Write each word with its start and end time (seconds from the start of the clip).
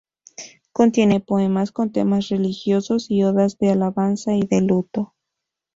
Contiene 0.71 1.19
poemas 1.19 1.71
con 1.71 1.91
temas 1.91 2.29
religiosos 2.29 3.11
y 3.11 3.21
odas 3.21 3.59
de 3.59 3.69
alabanza 3.69 4.33
y 4.33 4.41
de 4.41 4.61
luto. 4.61 5.13